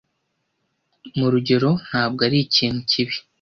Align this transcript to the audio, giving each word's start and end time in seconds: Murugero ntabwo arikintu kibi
Murugero 1.17 1.69
ntabwo 1.87 2.21
arikintu 2.27 2.79
kibi 2.89 3.15